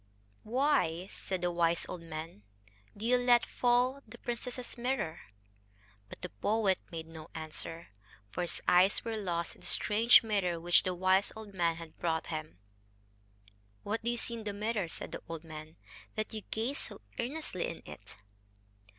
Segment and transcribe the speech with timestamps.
[0.41, 2.41] "Why," said the wise old man,
[2.97, 5.19] "do you let fall the princess's mirror?"
[6.09, 7.89] But the poet made no answer
[8.31, 11.99] for his eyes were lost in the strange mirror which the wise old man had
[11.99, 12.57] brought him.
[13.83, 15.75] "What do you see in the mirror," said the old man,
[16.15, 18.15] "that you gaze so earnestly in it?"